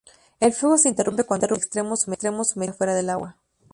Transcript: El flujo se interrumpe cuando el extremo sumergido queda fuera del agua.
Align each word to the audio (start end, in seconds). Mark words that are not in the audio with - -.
El 0.39 0.51
flujo 0.51 0.79
se 0.79 0.89
interrumpe 0.89 1.25
cuando 1.25 1.45
el 1.45 1.53
extremo 1.53 1.95
sumergido 1.95 2.35
queda 2.55 2.73
fuera 2.73 2.95
del 2.95 3.11
agua. 3.11 3.37